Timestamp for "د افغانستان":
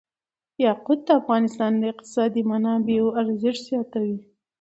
1.05-1.71